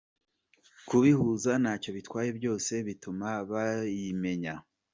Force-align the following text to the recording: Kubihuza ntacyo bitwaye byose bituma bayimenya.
Kubihuza 0.87 1.51
ntacyo 1.61 1.89
bitwaye 1.97 2.29
byose 2.37 2.73
bituma 2.87 3.27
bayimenya. 3.51 4.53